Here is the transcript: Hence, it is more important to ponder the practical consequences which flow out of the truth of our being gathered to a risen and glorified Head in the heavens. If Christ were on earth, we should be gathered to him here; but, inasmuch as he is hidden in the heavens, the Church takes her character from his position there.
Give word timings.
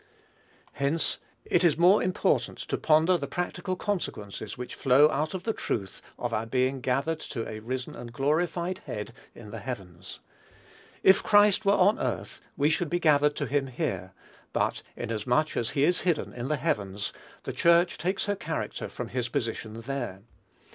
Hence, 0.71 1.19
it 1.45 1.63
is 1.63 1.77
more 1.77 2.01
important 2.01 2.57
to 2.57 2.75
ponder 2.79 3.19
the 3.19 3.27
practical 3.27 3.75
consequences 3.75 4.57
which 4.57 4.73
flow 4.73 5.11
out 5.11 5.35
of 5.35 5.43
the 5.43 5.53
truth 5.53 6.01
of 6.17 6.33
our 6.33 6.47
being 6.47 6.81
gathered 6.81 7.19
to 7.19 7.47
a 7.47 7.59
risen 7.59 7.93
and 7.95 8.11
glorified 8.11 8.79
Head 8.87 9.13
in 9.35 9.51
the 9.51 9.59
heavens. 9.59 10.19
If 11.03 11.21
Christ 11.21 11.65
were 11.65 11.73
on 11.73 11.99
earth, 11.99 12.41
we 12.57 12.71
should 12.71 12.89
be 12.89 12.97
gathered 12.99 13.35
to 13.35 13.45
him 13.45 13.67
here; 13.67 14.13
but, 14.53 14.81
inasmuch 14.95 15.55
as 15.55 15.69
he 15.69 15.83
is 15.83 16.01
hidden 16.01 16.33
in 16.33 16.47
the 16.47 16.57
heavens, 16.57 17.13
the 17.43 17.53
Church 17.53 17.99
takes 17.99 18.25
her 18.25 18.35
character 18.35 18.89
from 18.89 19.09
his 19.09 19.29
position 19.29 19.81
there. 19.81 20.23